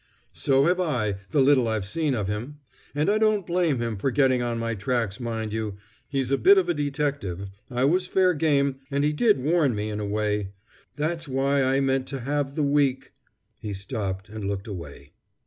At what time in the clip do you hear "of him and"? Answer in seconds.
2.15-3.07